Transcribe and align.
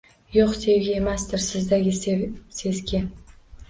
Yo’q, 0.37 0.55
sevgi 0.61 0.95
emasdir 1.03 1.45
sizdagi 1.51 1.97
sezgi 2.03 3.09